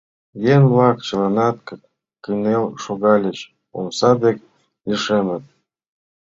[0.53, 1.57] Еҥ-влак чыланат
[2.23, 3.39] кынел шогальыч,
[3.77, 4.37] омса дек
[4.87, 5.43] лишемыт.